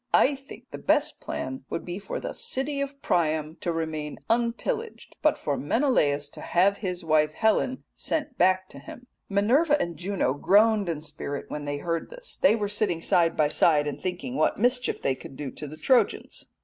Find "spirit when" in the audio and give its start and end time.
11.01-11.65